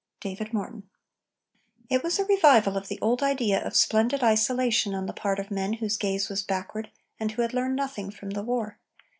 DAVID 0.19 0.51
MORTON. 0.51 0.89
It 1.87 2.01
was 2.01 2.17
a 2.17 2.25
revival 2.25 2.75
of 2.75 2.87
the 2.87 2.97
old 3.03 3.21
idea 3.21 3.63
of 3.63 3.75
"splendid 3.75 4.23
isolation" 4.23 4.95
on 4.95 5.05
the 5.05 5.13
part 5.13 5.37
of 5.37 5.51
men 5.51 5.73
whose 5.73 5.95
gaze 5.95 6.27
was 6.27 6.41
backward 6.41 6.89
and 7.19 7.33
who 7.33 7.43
had 7.43 7.53
learned 7.53 7.75
nothing 7.75 8.09
from 8.09 8.31
the 8.31 8.41
war. 8.41 8.79